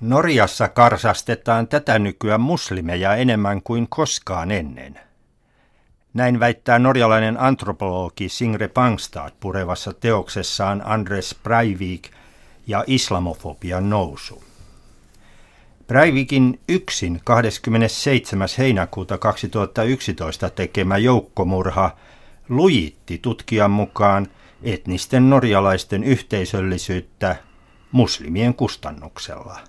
Norjassa 0.00 0.68
karsastetaan 0.68 1.68
tätä 1.68 1.98
nykyään 1.98 2.40
muslimeja 2.40 3.16
enemmän 3.16 3.62
kuin 3.62 3.88
koskaan 3.88 4.50
ennen. 4.50 5.00
Näin 6.14 6.40
väittää 6.40 6.78
norjalainen 6.78 7.40
antropologi 7.40 8.28
Singre 8.28 8.68
Pangstad 8.68 9.32
purevassa 9.40 9.92
teoksessaan 9.92 10.82
Andres 10.84 11.36
Breivik 11.42 12.10
ja 12.66 12.84
islamofobian 12.86 13.90
nousu. 13.90 14.44
Breivikin 15.86 16.60
yksin 16.68 17.20
27. 17.24 18.48
heinäkuuta 18.58 19.18
2011 19.18 20.50
tekemä 20.50 20.98
joukkomurha 20.98 21.90
lujitti 22.48 23.18
tutkijan 23.18 23.70
mukaan 23.70 24.26
etnisten 24.62 25.30
norjalaisten 25.30 26.04
yhteisöllisyyttä 26.04 27.36
muslimien 27.92 28.54
kustannuksella. 28.54 29.60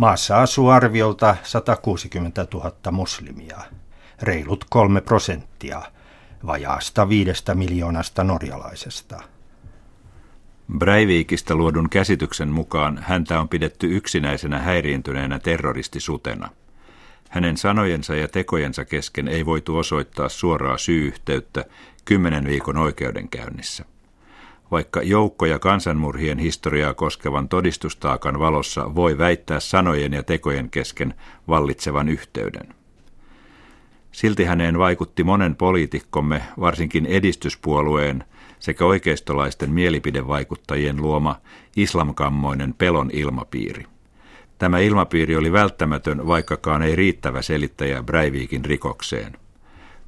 Maassa 0.00 0.40
asuu 0.42 0.68
arviolta 0.68 1.36
160 1.42 2.46
000 2.54 2.72
muslimia, 2.90 3.58
reilut 4.22 4.64
kolme 4.70 5.00
prosenttia 5.00 5.82
vajaasta 6.46 7.08
viidestä 7.08 7.54
miljoonasta 7.54 8.24
norjalaisesta. 8.24 9.22
Breivikistä 10.78 11.54
luodun 11.54 11.90
käsityksen 11.90 12.48
mukaan 12.48 12.98
häntä 13.02 13.40
on 13.40 13.48
pidetty 13.48 13.96
yksinäisenä 13.96 14.58
häiriintyneenä 14.58 15.38
terroristisutena. 15.38 16.48
Hänen 17.28 17.56
sanojensa 17.56 18.14
ja 18.14 18.28
tekojensa 18.28 18.84
kesken 18.84 19.28
ei 19.28 19.46
voitu 19.46 19.76
osoittaa 19.76 20.28
suoraa 20.28 20.78
syy-yhteyttä 20.78 21.64
kymmenen 22.04 22.44
viikon 22.44 22.76
oikeudenkäynnissä 22.76 23.84
vaikka 24.70 25.02
joukko- 25.02 25.46
ja 25.46 25.58
kansanmurhien 25.58 26.38
historiaa 26.38 26.94
koskevan 26.94 27.48
todistustaakan 27.48 28.38
valossa 28.38 28.94
voi 28.94 29.18
väittää 29.18 29.60
sanojen 29.60 30.12
ja 30.12 30.22
tekojen 30.22 30.70
kesken 30.70 31.14
vallitsevan 31.48 32.08
yhteyden. 32.08 32.74
Silti 34.12 34.44
häneen 34.44 34.78
vaikutti 34.78 35.24
monen 35.24 35.56
poliitikkomme, 35.56 36.42
varsinkin 36.60 37.06
edistyspuolueen 37.06 38.24
sekä 38.58 38.84
oikeistolaisten 38.84 39.70
mielipidevaikuttajien 39.70 40.96
luoma 40.96 41.36
islamkammoinen 41.76 42.74
pelon 42.74 43.10
ilmapiiri. 43.12 43.84
Tämä 44.58 44.78
ilmapiiri 44.78 45.36
oli 45.36 45.52
välttämätön, 45.52 46.26
vaikkakaan 46.26 46.82
ei 46.82 46.96
riittävä 46.96 47.42
selittäjä 47.42 48.02
Breivikin 48.02 48.64
rikokseen. 48.64 49.36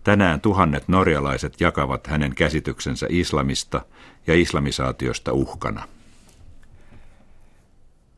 Tänään 0.04 0.40
tuhannet 0.40 0.88
norjalaiset 0.88 1.60
jakavat 1.60 2.06
hänen 2.06 2.34
käsityksensä 2.34 3.06
islamista 3.10 3.82
ja 4.26 4.34
islamisaatiosta 4.34 5.32
uhkana. 5.32 5.88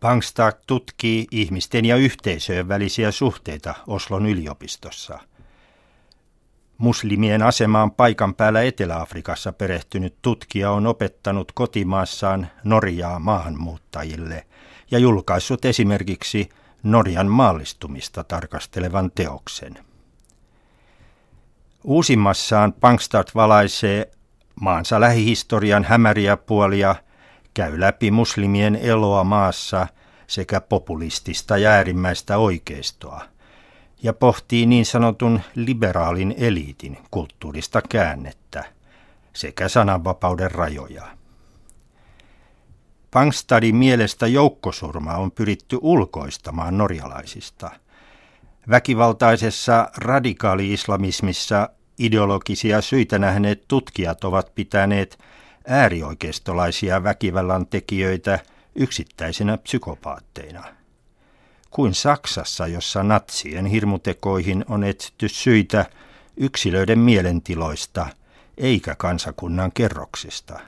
Pangstad 0.01 0.53
tutkii 0.67 1.27
ihmisten 1.31 1.85
ja 1.85 1.97
yhteisöjen 1.97 2.69
välisiä 2.69 3.11
suhteita 3.11 3.75
Oslon 3.87 4.27
yliopistossa. 4.27 5.19
Muslimien 6.79 7.43
asemaan 7.43 7.91
paikan 7.91 8.35
päällä 8.35 8.63
Etelä-Afrikassa 8.63 9.53
perehtynyt 9.53 10.15
tutkija 10.23 10.71
on 10.71 10.87
opettanut 10.87 11.53
kotimaassaan 11.53 12.49
Norjaa 12.65 13.19
maahanmuuttajille 13.19 14.47
ja 14.91 14.99
julkaissut 14.99 15.65
esimerkiksi 15.65 16.49
Norjan 16.83 17.27
maallistumista 17.29 18.25
tarkastelevan 18.25 19.11
teoksen. 19.15 19.79
Uusimmassaan 21.85 22.73
Pangstad 22.73 23.29
valaisee 23.35 24.11
maansa 24.61 25.01
lähihistorian 25.01 25.85
hämäriä 25.85 26.37
puolia, 26.37 26.97
käy 27.55 27.81
läpi 27.81 28.11
muslimien 28.11 28.77
eloa 28.77 29.25
maassa 29.25 29.87
sekä 30.27 30.61
populistista 30.61 31.59
ja 31.59 31.71
äärimmäistä 31.71 32.39
oikeistoa 32.39 33.23
ja 34.03 34.13
pohtii 34.13 34.67
niin 34.67 34.87
sanotun 34.87 35.41
liberaalin 35.55 36.35
eliitin 36.39 36.99
kulttuurista 37.11 37.83
käännettä 37.89 38.65
sekä 39.33 39.69
sananvapauden 39.69 40.51
rajoja. 40.51 41.05
Pangstadin 43.11 43.77
mielestä 43.77 44.27
joukkosurma 44.27 45.15
on 45.15 45.31
pyritty 45.31 45.79
ulkoistamaan 45.81 46.79
norjalaisista– 46.79 47.71
Väkivaltaisessa 48.71 49.91
radikaali-islamismissa 49.97 51.69
ideologisia 51.99 52.81
syitä 52.81 53.19
nähneet 53.19 53.65
tutkijat 53.69 54.25
ovat 54.25 54.55
pitäneet 54.55 55.19
äärioikeistolaisia 55.67 57.03
väkivallan 57.03 57.67
tekijöitä 57.67 58.39
yksittäisinä 58.75 59.57
psykopaatteina. 59.57 60.65
Kuin 61.71 61.95
Saksassa, 61.95 62.67
jossa 62.67 63.03
natsien 63.03 63.67
hirmutekoihin 63.67 64.65
on 64.69 64.85
etsitty 64.85 65.29
syitä 65.29 65.87
yksilöiden 66.37 66.99
mielentiloista 66.99 68.07
eikä 68.59 68.95
kansakunnan 68.95 69.73
kerroksista. 69.73 70.61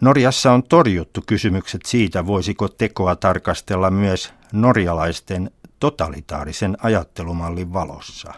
Norjassa 0.00 0.52
on 0.52 0.62
torjuttu 0.62 1.22
kysymykset 1.26 1.80
siitä, 1.86 2.26
voisiko 2.26 2.68
tekoa 2.68 3.16
tarkastella 3.16 3.90
myös 3.90 4.32
norjalaisten 4.52 5.50
totalitaarisen 5.82 6.76
ajattelumallin 6.82 7.72
valossa. 7.72 8.34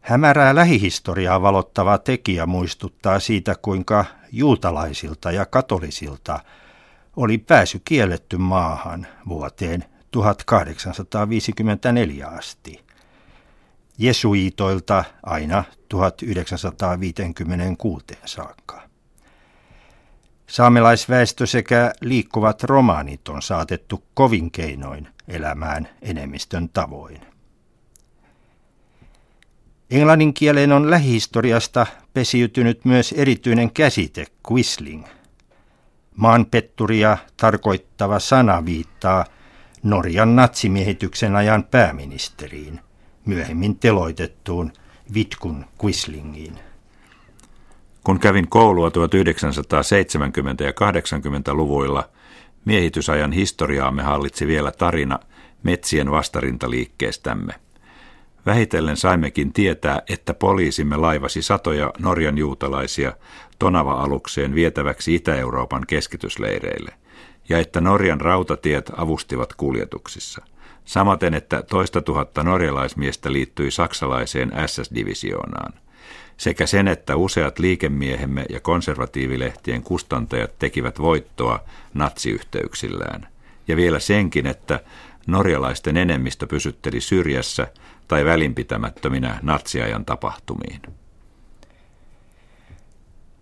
Hämärää 0.00 0.54
lähihistoriaa 0.54 1.42
valottava 1.42 1.98
tekijä 1.98 2.46
muistuttaa 2.46 3.20
siitä, 3.20 3.54
kuinka 3.62 4.04
juutalaisilta 4.32 5.32
ja 5.32 5.46
katolisilta 5.46 6.40
oli 7.16 7.38
pääsy 7.38 7.80
kielletty 7.84 8.36
maahan 8.36 9.06
vuoteen 9.28 9.84
1854 10.10 12.28
asti. 12.28 12.84
Jesuitoilta 13.98 15.04
aina 15.22 15.64
1956 15.88 18.04
saakka. 18.24 18.87
Saamelaisväestö 20.48 21.46
sekä 21.46 21.92
liikkuvat 22.00 22.62
romaanit 22.62 23.28
on 23.28 23.42
saatettu 23.42 24.04
kovin 24.14 24.50
keinoin 24.50 25.08
elämään 25.28 25.88
enemmistön 26.02 26.68
tavoin. 26.68 27.20
Englannin 29.90 30.34
kieleen 30.34 30.72
on 30.72 30.90
lähihistoriasta 30.90 31.86
pesiytynyt 32.14 32.84
myös 32.84 33.12
erityinen 33.12 33.72
käsite 33.72 34.26
quisling. 34.52 35.04
Maanpetturia 36.16 37.18
tarkoittava 37.36 38.18
sana 38.18 38.64
viittaa 38.64 39.24
Norjan 39.82 40.36
natsimiehityksen 40.36 41.36
ajan 41.36 41.64
pääministeriin, 41.64 42.80
myöhemmin 43.24 43.78
teloitettuun 43.78 44.72
Vitkun 45.14 45.64
Quislingiin. 45.84 46.67
Kun 48.04 48.20
kävin 48.20 48.48
koulua 48.48 48.88
1970- 48.88 48.92
ja 50.64 50.70
80-luvuilla, 50.70 52.08
miehitysajan 52.64 53.32
historiaamme 53.32 54.02
hallitsi 54.02 54.46
vielä 54.46 54.72
tarina 54.72 55.18
metsien 55.62 56.10
vastarintaliikkeestämme. 56.10 57.52
Vähitellen 58.46 58.96
saimmekin 58.96 59.52
tietää, 59.52 60.02
että 60.08 60.34
poliisimme 60.34 60.96
laivasi 60.96 61.42
satoja 61.42 61.92
Norjan 61.98 62.38
juutalaisia 62.38 63.12
Tonava-alukseen 63.58 64.54
vietäväksi 64.54 65.14
Itä-Euroopan 65.14 65.84
keskitysleireille, 65.86 66.92
ja 67.48 67.58
että 67.58 67.80
Norjan 67.80 68.20
rautatiet 68.20 68.92
avustivat 68.96 69.54
kuljetuksissa. 69.54 70.42
Samaten, 70.84 71.34
että 71.34 71.62
toista 71.62 72.02
tuhatta 72.02 72.42
norjalaismiestä 72.42 73.32
liittyi 73.32 73.70
saksalaiseen 73.70 74.52
SS-divisioonaan– 74.66 75.72
sekä 76.38 76.66
sen, 76.66 76.88
että 76.88 77.16
useat 77.16 77.58
liikemiehemme 77.58 78.44
ja 78.50 78.60
konservatiivilehtien 78.60 79.82
kustantajat 79.82 80.58
tekivät 80.58 80.98
voittoa 80.98 81.60
natsiyhteyksillään. 81.94 83.28
Ja 83.68 83.76
vielä 83.76 84.00
senkin, 84.00 84.46
että 84.46 84.80
norjalaisten 85.26 85.96
enemmistö 85.96 86.46
pysytteli 86.46 87.00
syrjässä 87.00 87.66
tai 88.08 88.24
välinpitämättöminä 88.24 89.38
natsiajan 89.42 90.04
tapahtumiin. 90.04 90.82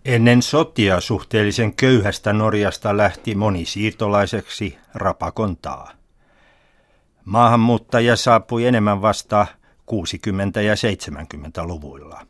Ennen 0.05 0.41
sotia 0.41 0.99
suhteellisen 0.99 1.75
köyhästä 1.75 2.33
Norjasta 2.33 2.97
lähti 2.97 3.35
moni 3.35 3.65
siirtolaiseksi 3.65 4.77
rapakontaa. 4.93 5.91
Maahanmuuttajia 7.25 8.15
saapui 8.15 8.65
enemmän 8.65 9.01
vasta 9.01 9.47
60- 9.91 10.59
ja 10.61 10.73
70-luvuilla. 10.73 12.27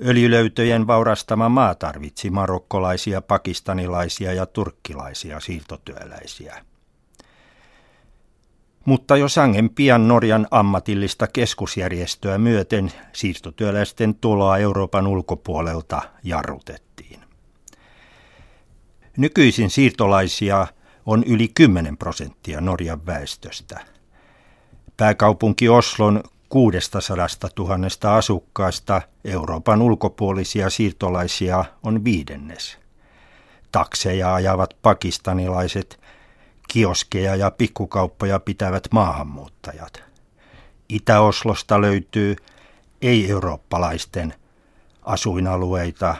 Öljylöytöjen 0.00 0.86
vaurastama 0.86 1.48
maa 1.48 1.74
tarvitsi 1.74 2.30
marokkolaisia, 2.30 3.22
pakistanilaisia 3.22 4.32
ja 4.32 4.46
turkkilaisia 4.46 5.40
siirtotyöläisiä. 5.40 6.64
Mutta 8.84 9.16
jo 9.16 9.28
sangen 9.28 9.70
pian 9.70 10.08
Norjan 10.08 10.46
ammatillista 10.50 11.26
keskusjärjestöä 11.26 12.38
myöten 12.38 12.92
siirtotyöläisten 13.12 14.14
tuloa 14.14 14.58
Euroopan 14.58 15.06
ulkopuolelta 15.06 16.02
jarrutettiin. 16.22 17.20
Nykyisin 19.16 19.70
siirtolaisia 19.70 20.66
on 21.06 21.24
yli 21.24 21.48
10 21.54 21.96
prosenttia 21.96 22.60
Norjan 22.60 23.06
väestöstä. 23.06 23.80
Pääkaupunki 24.96 25.68
Oslon 25.68 26.22
600 26.52 27.00
000 27.58 28.16
asukkaasta 28.16 29.02
Euroopan 29.24 29.82
ulkopuolisia 29.82 30.70
siirtolaisia 30.70 31.64
on 31.82 32.04
viidennes. 32.04 32.78
Takseja 33.72 34.34
ajavat 34.34 34.76
pakistanilaiset, 34.82 36.00
kioskeja 36.68 37.36
ja 37.36 37.50
pikkukauppoja 37.50 38.40
pitävät 38.40 38.88
maahanmuuttajat. 38.90 40.02
Itä-Oslosta 40.88 41.80
löytyy 41.80 42.36
ei-eurooppalaisten 43.02 44.34
asuinalueita. 45.02 46.14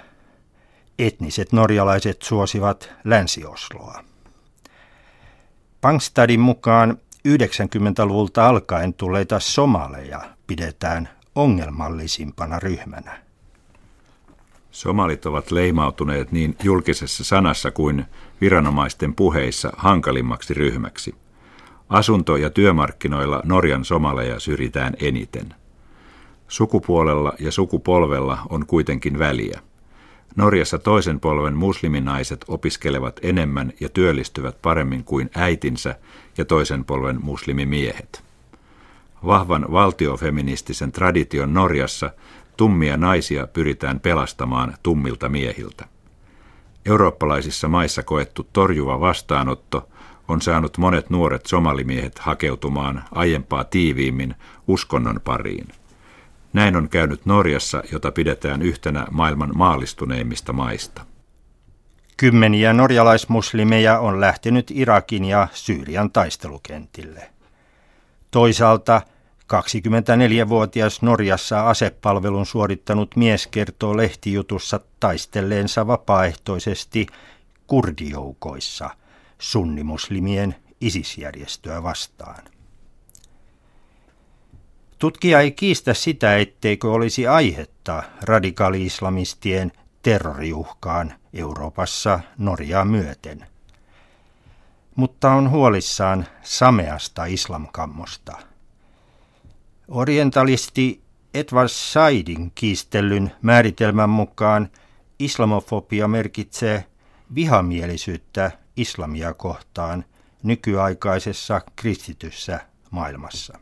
Etniset 0.98 1.52
norjalaiset 1.52 2.22
suosivat 2.22 2.90
Länsi-Osloa. 3.04 4.04
Pangstadin 5.80 6.40
mukaan 6.40 6.98
90-luvulta 7.28 8.48
alkaen 8.48 8.94
tulleita 8.94 9.40
somaleja 9.40 10.20
pidetään 10.46 11.08
ongelmallisimpana 11.34 12.58
ryhmänä. 12.58 13.22
Somalit 14.70 15.26
ovat 15.26 15.50
leimautuneet 15.50 16.32
niin 16.32 16.56
julkisessa 16.62 17.24
sanassa 17.24 17.70
kuin 17.70 18.04
viranomaisten 18.40 19.14
puheissa 19.14 19.72
hankalimmaksi 19.76 20.54
ryhmäksi. 20.54 21.14
Asunto- 21.88 22.36
ja 22.36 22.50
työmarkkinoilla 22.50 23.40
Norjan 23.44 23.84
somaleja 23.84 24.40
syrjitään 24.40 24.94
eniten. 25.00 25.54
Sukupuolella 26.48 27.32
ja 27.38 27.52
sukupolvella 27.52 28.38
on 28.50 28.66
kuitenkin 28.66 29.18
väliä. 29.18 29.60
Norjassa 30.36 30.78
toisen 30.78 31.20
polven 31.20 31.56
musliminaiset 31.56 32.44
opiskelevat 32.48 33.20
enemmän 33.22 33.72
ja 33.80 33.88
työllistyvät 33.88 34.62
paremmin 34.62 35.04
kuin 35.04 35.30
äitinsä 35.34 35.94
ja 36.38 36.44
toisen 36.44 36.84
polven 36.84 37.18
muslimimiehet. 37.22 38.24
Vahvan 39.26 39.66
valtiofeministisen 39.72 40.92
tradition 40.92 41.54
Norjassa 41.54 42.10
tummia 42.56 42.96
naisia 42.96 43.46
pyritään 43.46 44.00
pelastamaan 44.00 44.74
tummilta 44.82 45.28
miehiltä. 45.28 45.84
Eurooppalaisissa 46.86 47.68
maissa 47.68 48.02
koettu 48.02 48.48
torjuva 48.52 49.00
vastaanotto 49.00 49.88
on 50.28 50.40
saanut 50.40 50.78
monet 50.78 51.10
nuoret 51.10 51.46
somalimiehet 51.46 52.18
hakeutumaan 52.18 53.04
aiempaa 53.10 53.64
tiiviimmin 53.64 54.34
uskonnon 54.68 55.20
pariin– 55.24 55.68
näin 56.52 56.76
on 56.76 56.88
käynyt 56.88 57.26
Norjassa, 57.26 57.82
jota 57.92 58.12
pidetään 58.12 58.62
yhtenä 58.62 59.06
maailman 59.10 59.50
maallistuneimmista 59.54 60.52
maista. 60.52 61.02
Kymmeniä 62.16 62.72
norjalaismuslimeja 62.72 63.98
on 63.98 64.20
lähtenyt 64.20 64.70
Irakin 64.70 65.24
ja 65.24 65.48
Syyrian 65.52 66.10
taistelukentille. 66.10 67.30
Toisaalta 68.30 69.02
24-vuotias 69.52 71.02
Norjassa 71.02 71.68
asepalvelun 71.68 72.46
suorittanut 72.46 73.16
mies 73.16 73.46
kertoo 73.46 73.96
lehtijutussa 73.96 74.80
taistelleensa 75.00 75.86
vapaaehtoisesti 75.86 77.06
kurdijoukoissa 77.66 78.90
sunnimuslimien 79.38 80.54
isisjärjestöä 80.80 81.82
vastaan. 81.82 82.44
Tutkija 85.02 85.40
ei 85.40 85.52
kiistä 85.52 85.94
sitä, 85.94 86.36
etteikö 86.36 86.92
olisi 86.92 87.26
aihetta 87.26 88.02
radikaali-islamistien 88.22 89.72
terroriuhkaan 90.02 91.14
Euroopassa 91.32 92.20
Norjaa 92.38 92.84
myöten. 92.84 93.46
Mutta 94.96 95.30
on 95.30 95.50
huolissaan 95.50 96.26
sameasta 96.42 97.24
islamkammosta. 97.24 98.38
Orientalisti 99.88 101.02
Edward 101.34 101.68
Saidin 101.68 102.52
kiistellyn 102.54 103.32
määritelmän 103.42 104.10
mukaan 104.10 104.68
islamofobia 105.18 106.08
merkitsee 106.08 106.84
vihamielisyyttä 107.34 108.50
islamia 108.76 109.34
kohtaan 109.34 110.04
nykyaikaisessa 110.42 111.60
kristityssä 111.76 112.60
maailmassa. 112.90 113.58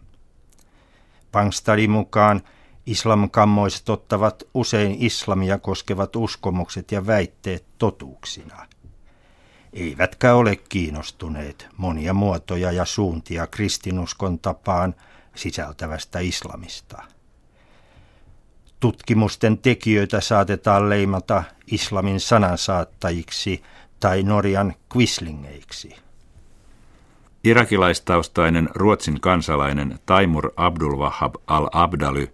Pangstadin 1.33 1.91
mukaan 1.91 2.43
islamkammoiset 2.87 3.89
ottavat 3.89 4.43
usein 4.55 4.97
islamia 4.99 5.59
koskevat 5.59 6.17
uskomukset 6.17 6.93
ja 6.93 7.07
väitteet 7.07 7.65
totuuksina. 7.79 8.67
Eivätkä 9.73 10.35
ole 10.35 10.57
kiinnostuneet 10.57 11.69
monia 11.77 12.15
muotoja 12.15 12.73
ja 12.73 12.85
suuntia 12.85 13.47
kristinuskon 13.47 14.39
tapaan 14.39 14.95
sisältävästä 15.35 16.19
islamista. 16.19 17.03
Tutkimusten 18.81 19.59
tekijöitä 19.59 20.21
saatetaan 20.21 20.91
leimata 20.91 21.45
islamin 21.67 22.21
sanansaattajiksi 22.21 23.63
tai 24.01 24.23
Norjan 24.23 24.75
quislingeiksi. 24.97 25.97
Irakilaistaustainen 27.45 28.69
Ruotsin 28.75 29.21
kansalainen 29.21 29.99
Taimur 30.07 30.51
Abdulwahab 30.57 31.35
al-Abdaly 31.47 32.29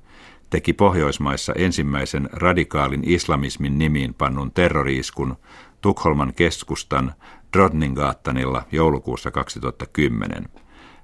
teki 0.51 0.73
Pohjoismaissa 0.73 1.53
ensimmäisen 1.53 2.29
radikaalin 2.33 3.03
islamismin 3.05 3.79
nimiin 3.79 4.15
pannun 4.15 4.53
terroriiskun 4.53 5.37
Tukholman 5.81 6.33
keskustan 6.35 7.15
Drodningaattanilla 7.53 8.63
joulukuussa 8.73 9.31
2010. 9.31 10.49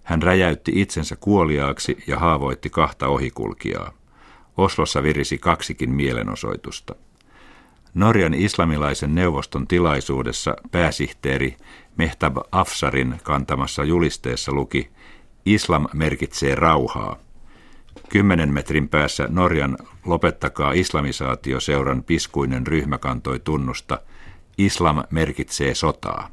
Hän 0.02 0.22
räjäytti 0.22 0.72
itsensä 0.75 1.16
kuoliaaksi 1.16 1.96
ja 2.06 2.19
haavoitti 2.19 2.70
kahta 2.70 3.08
ohikulkijaa. 3.08 3.93
Oslossa 4.56 5.02
virisi 5.02 5.38
kaksikin 5.38 5.90
mielenosoitusta. 5.90 6.94
Norjan 7.94 8.34
islamilaisen 8.34 9.14
neuvoston 9.14 9.66
tilaisuudessa 9.66 10.56
pääsihteeri 10.70 11.56
Mehtab 11.96 12.36
Afsarin 12.52 13.20
kantamassa 13.22 13.84
julisteessa 13.84 14.52
luki 14.52 14.90
Islam 15.46 15.86
merkitsee 15.92 16.54
rauhaa. 16.54 17.16
Kymmenen 18.08 18.52
metrin 18.52 18.88
päässä 18.88 19.26
Norjan 19.28 19.78
Lopettakaa 20.06 20.72
islamisaatioseuran 20.72 22.02
piskuinen 22.02 22.66
ryhmä 22.66 22.98
kantoi 22.98 23.40
tunnusta 23.40 23.98
Islam 24.58 25.02
merkitsee 25.10 25.74
sotaa. 25.74 26.28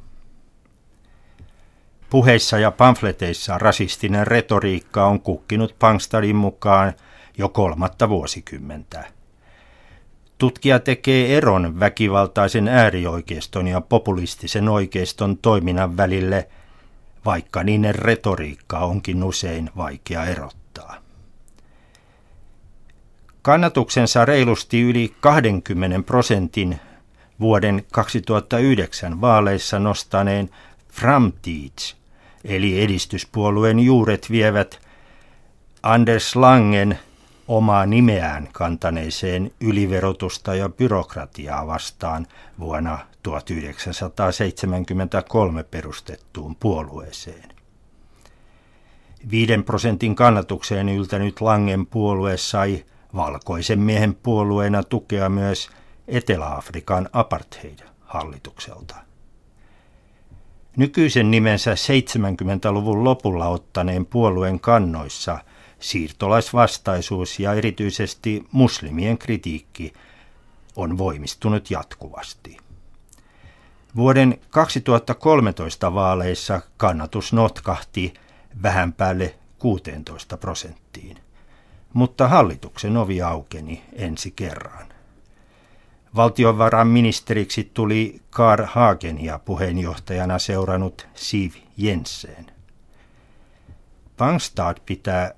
Puheissa 2.10 2.58
ja 2.58 2.70
pamfleteissa 2.70 3.58
rasistinen 3.58 4.26
retoriikka 4.26 5.06
on 5.06 5.20
kukkinut 5.20 5.76
Pangstadin 5.78 6.36
mukaan 6.36 6.92
jo 7.38 7.48
kolmatta 7.48 8.08
vuosikymmentä. 8.08 9.19
Tutkija 10.40 10.78
tekee 10.78 11.36
eron 11.36 11.80
väkivaltaisen 11.80 12.68
äärioikeiston 12.68 13.68
ja 13.68 13.80
populistisen 13.80 14.68
oikeiston 14.68 15.38
toiminnan 15.38 15.96
välille, 15.96 16.48
vaikka 17.24 17.62
niiden 17.64 17.94
retoriikka 17.94 18.78
onkin 18.78 19.24
usein 19.24 19.70
vaikea 19.76 20.24
erottaa. 20.24 20.96
Kannatuksensa 23.42 24.24
reilusti 24.24 24.82
yli 24.82 25.14
20 25.20 26.02
prosentin 26.06 26.80
vuoden 27.40 27.84
2009 27.92 29.20
vaaleissa 29.20 29.78
nostaneen 29.78 30.50
Framtids, 30.92 31.96
eli 32.44 32.82
edistyspuolueen 32.82 33.80
juuret 33.80 34.30
vievät 34.30 34.80
Anders 35.82 36.36
Langen– 36.36 36.98
omaa 37.50 37.86
nimeään 37.86 38.48
kantaneeseen 38.52 39.50
yliverotusta 39.60 40.54
ja 40.54 40.68
byrokratiaa 40.68 41.66
vastaan 41.66 42.26
vuonna 42.58 42.98
1973 43.22 45.62
perustettuun 45.62 46.56
puolueeseen. 46.56 47.48
Viiden 49.30 49.64
prosentin 49.64 50.14
kannatukseen 50.14 50.88
yltänyt 50.88 51.40
Langen 51.40 51.86
puolue 51.86 52.36
sai 52.36 52.84
valkoisen 53.14 53.80
miehen 53.80 54.14
puolueena 54.14 54.82
tukea 54.82 55.28
myös 55.28 55.70
Etelä-Afrikan 56.08 57.08
apartheid-hallitukselta. 57.12 58.96
Nykyisen 60.76 61.30
nimensä 61.30 61.74
70-luvun 61.74 63.04
lopulla 63.04 63.48
ottaneen 63.48 64.06
puolueen 64.06 64.60
kannoissa– 64.60 65.38
siirtolaisvastaisuus 65.80 67.40
ja 67.40 67.52
erityisesti 67.52 68.44
muslimien 68.52 69.18
kritiikki 69.18 69.92
on 70.76 70.98
voimistunut 70.98 71.70
jatkuvasti. 71.70 72.56
Vuoden 73.96 74.40
2013 74.50 75.94
vaaleissa 75.94 76.60
kannatus 76.76 77.32
notkahti 77.32 78.14
vähän 78.62 78.92
päälle 78.92 79.34
16 79.58 80.36
prosenttiin, 80.36 81.16
mutta 81.92 82.28
hallituksen 82.28 82.96
ovi 82.96 83.22
aukeni 83.22 83.82
ensi 83.92 84.30
kerran. 84.30 84.86
Valtiovarainministeriksi 86.16 87.70
tuli 87.74 88.22
Karl 88.30 88.64
Hagen 88.64 89.24
ja 89.24 89.38
puheenjohtajana 89.38 90.38
seurannut 90.38 91.08
Siv 91.14 91.52
Jensen. 91.76 92.46
Pangstad 94.16 94.76
pitää 94.86 95.34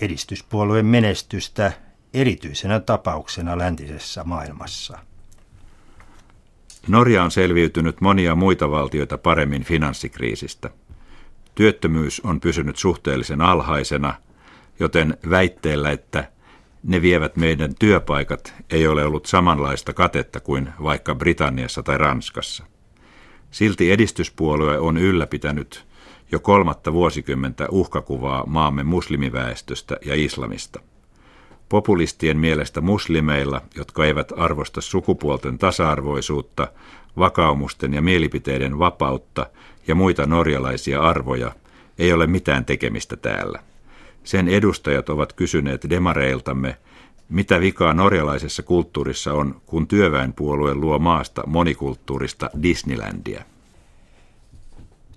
edistyspuolueen 0.00 0.86
menestystä 0.86 1.72
erityisenä 2.14 2.80
tapauksena 2.80 3.58
läntisessä 3.58 4.24
maailmassa. 4.24 4.98
Norja 6.88 7.24
on 7.24 7.30
selviytynyt 7.30 8.00
monia 8.00 8.34
muita 8.34 8.70
valtioita 8.70 9.18
paremmin 9.18 9.64
finanssikriisistä. 9.64 10.70
Työttömyys 11.54 12.20
on 12.24 12.40
pysynyt 12.40 12.76
suhteellisen 12.76 13.40
alhaisena, 13.40 14.14
joten 14.80 15.18
väitteellä, 15.30 15.90
että 15.90 16.30
ne 16.82 17.02
vievät 17.02 17.36
meidän 17.36 17.74
työpaikat, 17.78 18.54
ei 18.70 18.86
ole 18.86 19.04
ollut 19.04 19.26
samanlaista 19.26 19.92
katetta 19.92 20.40
kuin 20.40 20.68
vaikka 20.82 21.14
Britanniassa 21.14 21.82
tai 21.82 21.98
Ranskassa. 21.98 22.64
Silti 23.50 23.92
edistyspuolue 23.92 24.78
on 24.78 24.96
ylläpitänyt 24.96 25.86
jo 26.32 26.40
kolmatta 26.40 26.92
vuosikymmentä 26.92 27.68
uhkakuvaa 27.70 28.44
maamme 28.46 28.82
muslimiväestöstä 28.82 29.96
ja 30.04 30.14
islamista. 30.14 30.80
Populistien 31.68 32.38
mielestä 32.38 32.80
muslimeilla, 32.80 33.60
jotka 33.76 34.04
eivät 34.04 34.32
arvosta 34.36 34.80
sukupuolten 34.80 35.58
tasa-arvoisuutta, 35.58 36.68
vakaumusten 37.18 37.94
ja 37.94 38.02
mielipiteiden 38.02 38.78
vapautta 38.78 39.46
ja 39.86 39.94
muita 39.94 40.26
norjalaisia 40.26 41.00
arvoja, 41.00 41.52
ei 41.98 42.12
ole 42.12 42.26
mitään 42.26 42.64
tekemistä 42.64 43.16
täällä. 43.16 43.62
Sen 44.24 44.48
edustajat 44.48 45.08
ovat 45.08 45.32
kysyneet 45.32 45.86
demareiltamme, 45.90 46.76
mitä 47.28 47.60
vikaa 47.60 47.94
norjalaisessa 47.94 48.62
kulttuurissa 48.62 49.32
on, 49.32 49.60
kun 49.66 49.86
työväenpuolue 49.86 50.74
luo 50.74 50.98
maasta 50.98 51.42
monikulttuurista 51.46 52.50
Disneylandia. 52.62 53.44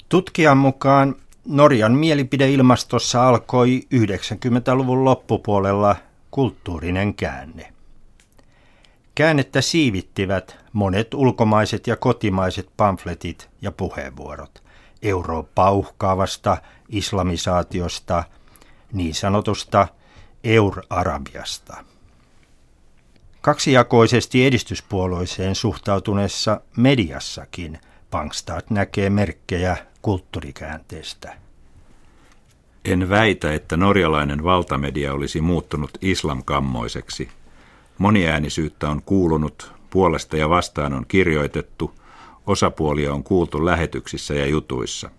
Tutkijan 0.09 0.57
mukaan 0.57 1.15
Norjan 1.45 1.91
mielipideilmastossa 1.91 3.27
alkoi 3.27 3.81
90-luvun 3.95 5.05
loppupuolella 5.05 5.95
kulttuurinen 6.31 7.13
käänne. 7.13 7.73
Käännettä 9.15 9.61
siivittivät 9.61 10.57
monet 10.73 11.13
ulkomaiset 11.13 11.87
ja 11.87 11.95
kotimaiset 11.95 12.69
pamfletit 12.77 13.49
ja 13.61 13.71
puheenvuorot 13.71 14.63
Eurooppaa 15.01 15.71
uhkaavasta 15.71 16.57
islamisaatiosta, 16.89 18.23
niin 18.93 19.13
sanotusta 19.13 19.87
Eur-Arabiasta. 20.43 21.77
Kaksijakoisesti 23.41 24.45
edistyspuolueeseen 24.45 25.55
suhtautuneessa 25.55 26.61
mediassakin 26.77 27.79
Pangstad 28.11 28.61
näkee 28.69 29.09
merkkejä 29.09 29.77
kulttuurikäänteestä. 30.07 31.33
En 32.85 33.09
väitä, 33.09 33.53
että 33.53 33.77
norjalainen 33.77 34.43
valtamedia 34.43 35.13
olisi 35.13 35.41
muuttunut 35.41 35.91
islamkammoiseksi. 36.01 37.29
Moniäänisyyttä 37.97 38.89
on 38.89 39.01
kuulunut, 39.01 39.71
puolesta 39.89 40.37
ja 40.37 40.49
vastaan 40.49 40.93
on 40.93 41.05
kirjoitettu, 41.07 41.93
osapuolia 42.45 43.13
on 43.13 43.23
kuultu 43.23 43.65
lähetyksissä 43.65 44.33
ja 44.33 44.45
jutuissa. 44.45 45.09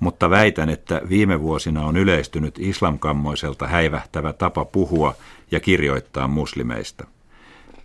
Mutta 0.00 0.30
väitän, 0.30 0.68
että 0.68 1.00
viime 1.08 1.40
vuosina 1.40 1.86
on 1.86 1.96
yleistynyt 1.96 2.58
islamkammoiselta 2.58 3.66
häivähtävä 3.66 4.32
tapa 4.32 4.64
puhua 4.64 5.14
ja 5.50 5.60
kirjoittaa 5.60 6.28
muslimeista. 6.28 7.06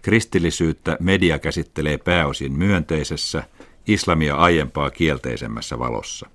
Kristillisyyttä 0.02 0.98
media 1.00 1.40
käsittelee 1.40 1.98
pääosin 1.98 2.54
myönteisessä, 2.54 3.44
islamia 3.88 4.36
aiempaa 4.36 4.90
kielteisemmässä 4.90 5.80
valossa. 5.80 6.30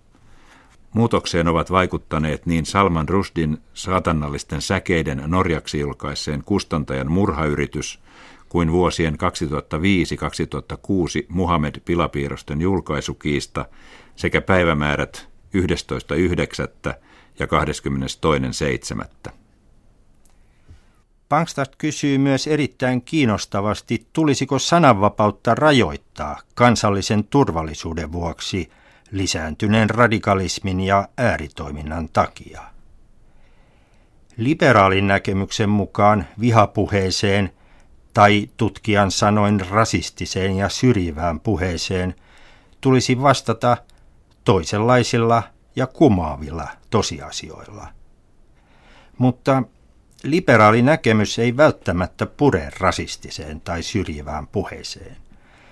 Muutokseen 0.93 1.49
ovat 1.49 1.71
vaikuttaneet 1.71 2.47
niin 2.47 2.67
Salman 2.67 3.09
Rushdin 3.09 3.59
saatanallisten 3.75 4.63
säkeiden 4.63 5.23
norjaksi 5.27 5.81
julkaisseen 5.81 6.43
kustantajan 6.45 7.11
murhayritys 7.11 8.01
kuin 8.49 8.73
vuosien 8.73 9.15
2005-2006 9.15 9.17
Muhammed 11.29 11.81
Pilapiirrosten 11.85 12.61
julkaisukiista 12.61 13.65
sekä 14.17 14.41
päivämäärät 14.41 15.29
11.9. 15.55 16.95
ja 17.39 17.47
22.7. 17.47 19.38
Bankstad 21.29 21.67
kysyy 21.79 22.19
myös 22.19 22.47
erittäin 22.47 23.03
kiinnostavasti, 23.03 24.07
tulisiko 24.13 24.59
sananvapautta 24.59 25.55
rajoittaa 25.55 26.39
kansallisen 26.55 27.25
turvallisuuden 27.25 28.13
vuoksi 28.13 28.71
lisääntyneen 29.11 29.91
radikalismin 29.91 30.81
ja 30.81 31.09
ääritoiminnan 31.19 32.09
takia. 32.13 32.63
Liberaalin 34.37 35.09
näkemyksen 35.09 35.69
mukaan 35.69 36.27
vihapuheeseen 36.41 37.53
tai 38.15 38.51
tutkijan 38.57 39.11
sanoin 39.11 39.61
rasistiseen 39.71 40.57
ja 40.57 40.69
syrjivään 40.69 41.41
puheeseen 41.41 42.15
tulisi 42.81 43.23
vastata 43.23 43.77
toisenlaisilla 44.45 45.43
ja 45.77 45.87
kumaavilla 45.87 46.69
tosiasioilla. 46.91 47.87
Mutta 49.19 49.63
liberaali 50.23 50.83
näkemys 50.83 51.39
ei 51.39 51.57
välttämättä 51.57 52.27
pure 52.27 52.71
rasistiseen 52.79 53.61
tai 53.61 53.83
syrjivään 53.83 54.47
puheeseen. 54.47 55.17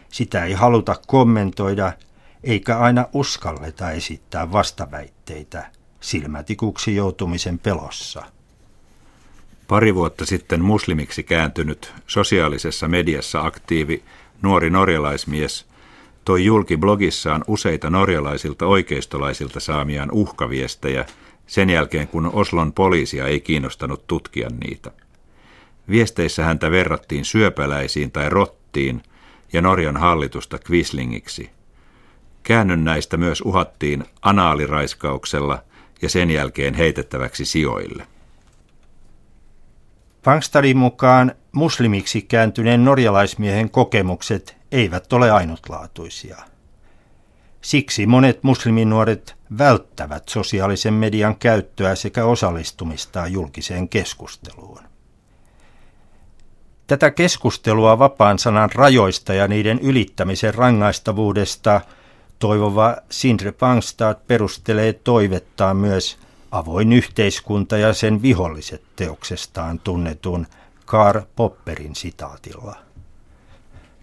Sitä 0.09 0.45
ei 0.45 0.53
haluta 0.53 0.97
kommentoida 1.07 1.93
eikä 2.45 2.79
aina 2.79 3.07
uskalleta 3.13 3.91
esittää 3.91 4.53
vastaväitteitä 4.53 5.71
silmätikuksi 6.01 6.95
joutumisen 6.95 7.59
pelossa. 7.59 8.23
Pari 9.69 9.95
vuotta 9.95 10.27
sitten 10.27 10.65
muslimiksi 10.65 11.23
kääntynyt 11.23 11.93
sosiaalisessa 12.07 12.89
mediassa 12.89 13.41
aktiivi 13.41 14.03
nuori 14.43 14.71
norjalaismies 14.71 15.67
toi 16.25 16.45
julki 16.45 16.77
blogissaan 16.77 17.45
useita 17.47 17.91
norjalaisilta 17.91 18.67
oikeistolaisilta 18.67 19.61
saamiaan 19.61 20.11
uhkaviestejä– 20.13 21.05
sen 21.47 21.71
jälkeen 21.71 22.09
kun 22.09 22.31
Oslon 22.33 22.73
poliisia 22.73 23.27
ei 23.27 23.41
kiinnostanut 23.41 24.07
tutkia 24.07 24.49
niitä. 24.65 24.91
Viesteissä 25.89 26.45
häntä 26.45 26.71
verrattiin 26.71 27.25
syöpäläisiin 27.25 28.11
tai 28.11 28.29
rottiin 28.29 29.03
ja 29.53 29.63
Norjan 29.63 29.97
hallitusta 29.97 30.59
Quislingiksi. 30.71 31.51
Käännönnäistä 32.43 33.17
myös 33.17 33.41
uhattiin 33.41 34.05
anaaliraiskauksella 34.23 35.59
ja 36.03 36.09
sen 36.09 36.31
jälkeen 36.31 36.75
heitettäväksi 36.75 37.45
sijoille. 37.45 38.07
Pangstadin 40.25 40.77
mukaan 40.77 41.33
muslimiksi 41.53 42.23
kääntyneen 42.23 42.85
norjalaismiehen 42.85 43.71
kokemukset 43.71 44.57
eivät 44.73 45.13
ole 45.13 45.31
ainutlaatuisia– 45.31 46.37
Siksi 47.67 48.07
monet 48.07 48.43
musliminuoret 48.43 49.37
välttävät 49.59 50.29
sosiaalisen 50.29 50.95
median 50.95 51.37
käyttöä 51.37 51.95
sekä 51.95 52.25
osallistumista 52.25 53.27
julkiseen 53.27 53.89
keskusteluun. 53.89 54.81
Tätä 56.87 57.11
keskustelua 57.11 57.99
vapaan 57.99 58.39
sanan 58.39 58.71
rajoista 58.75 59.35
ja 59.35 59.49
niiden 59.49 59.79
ylittämisen 59.79 60.55
rangaistavuudesta 60.55 61.81
toivova 62.39 62.97
Sindre 63.11 63.53
Pangstad 63.53 64.17
perustelee 64.27 64.93
toivettaan 64.93 65.77
myös 65.77 66.19
avoin 66.51 66.93
yhteiskunta 66.93 67.77
ja 67.77 67.95
sen 67.95 68.23
viholliset 68.23 68.83
teoksestaan 68.97 69.79
tunnetun 69.79 70.47
Karl 70.85 71.21
Popperin 71.37 71.95
sitaatilla. 71.95 72.77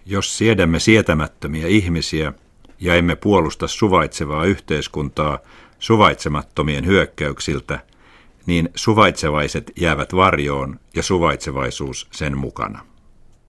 Jos 0.06 0.38
siedämme 0.38 0.80
sietämättömiä 0.80 1.66
ihmisiä– 1.66 2.32
ja 2.80 2.94
emme 2.94 3.16
puolusta 3.16 3.68
suvaitsevaa 3.68 4.44
yhteiskuntaa 4.44 5.38
suvaitsemattomien 5.78 6.86
hyökkäyksiltä, 6.86 7.78
niin 8.46 8.68
suvaitsevaiset 8.74 9.72
jäävät 9.76 10.14
varjoon 10.14 10.80
ja 10.96 11.02
suvaitsevaisuus 11.02 12.08
sen 12.10 12.38
mukana. 12.38 12.93